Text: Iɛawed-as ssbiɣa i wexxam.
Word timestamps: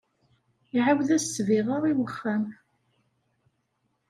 Iɛawed-as 0.77 1.23
ssbiɣa 1.27 1.77
i 1.89 1.93
wexxam. 1.97 2.43